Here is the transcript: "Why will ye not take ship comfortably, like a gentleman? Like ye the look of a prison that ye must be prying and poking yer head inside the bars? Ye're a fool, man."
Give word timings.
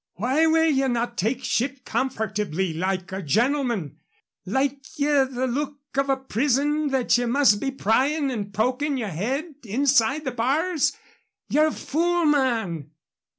"Why 0.15 0.47
will 0.47 0.65
ye 0.71 0.87
not 0.87 1.15
take 1.15 1.43
ship 1.43 1.85
comfortably, 1.85 2.73
like 2.73 3.11
a 3.11 3.21
gentleman? 3.21 3.99
Like 4.47 4.81
ye 4.97 5.05
the 5.25 5.45
look 5.45 5.77
of 5.95 6.09
a 6.09 6.17
prison 6.17 6.87
that 6.87 7.15
ye 7.19 7.25
must 7.27 7.59
be 7.59 7.69
prying 7.69 8.31
and 8.31 8.51
poking 8.51 8.97
yer 8.97 9.09
head 9.09 9.53
inside 9.63 10.23
the 10.23 10.31
bars? 10.31 10.93
Ye're 11.49 11.67
a 11.67 11.71
fool, 11.71 12.25
man." 12.25 12.89